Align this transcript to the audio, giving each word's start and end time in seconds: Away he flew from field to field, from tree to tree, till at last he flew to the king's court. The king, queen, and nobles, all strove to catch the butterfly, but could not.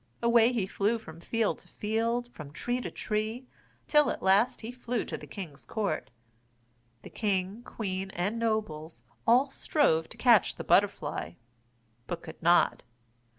Away 0.23 0.51
he 0.51 0.65
flew 0.65 0.97
from 0.97 1.19
field 1.19 1.59
to 1.59 1.67
field, 1.67 2.27
from 2.33 2.49
tree 2.51 2.81
to 2.81 2.89
tree, 2.89 3.45
till 3.87 4.09
at 4.09 4.23
last 4.23 4.61
he 4.61 4.71
flew 4.71 5.05
to 5.05 5.15
the 5.15 5.27
king's 5.27 5.63
court. 5.63 6.09
The 7.03 7.11
king, 7.11 7.61
queen, 7.61 8.09
and 8.15 8.39
nobles, 8.39 9.03
all 9.27 9.51
strove 9.51 10.09
to 10.09 10.17
catch 10.17 10.55
the 10.55 10.63
butterfly, 10.63 11.33
but 12.07 12.23
could 12.23 12.41
not. 12.41 12.81